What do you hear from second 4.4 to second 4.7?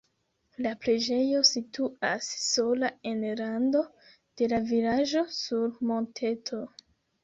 de la